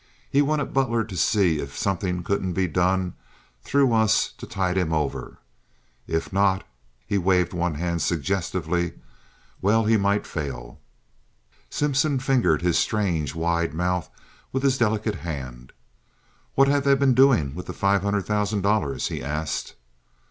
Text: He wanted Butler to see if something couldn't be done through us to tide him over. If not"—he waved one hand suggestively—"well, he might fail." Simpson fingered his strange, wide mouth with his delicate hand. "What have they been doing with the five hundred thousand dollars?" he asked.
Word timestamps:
He 0.31 0.41
wanted 0.41 0.73
Butler 0.73 1.03
to 1.03 1.15
see 1.15 1.59
if 1.59 1.77
something 1.77 2.23
couldn't 2.23 2.53
be 2.53 2.65
done 2.67 3.13
through 3.61 3.93
us 3.93 4.31
to 4.39 4.47
tide 4.47 4.75
him 4.75 4.91
over. 4.91 5.37
If 6.07 6.33
not"—he 6.33 7.19
waved 7.19 7.53
one 7.53 7.75
hand 7.75 8.01
suggestively—"well, 8.01 9.85
he 9.85 9.97
might 9.97 10.25
fail." 10.25 10.79
Simpson 11.69 12.17
fingered 12.17 12.63
his 12.63 12.79
strange, 12.79 13.35
wide 13.35 13.75
mouth 13.75 14.09
with 14.51 14.63
his 14.63 14.75
delicate 14.79 15.17
hand. 15.17 15.71
"What 16.55 16.67
have 16.67 16.83
they 16.83 16.95
been 16.95 17.13
doing 17.13 17.53
with 17.53 17.67
the 17.67 17.71
five 17.73 18.01
hundred 18.01 18.25
thousand 18.25 18.61
dollars?" 18.63 19.09
he 19.09 19.21
asked. 19.21 19.75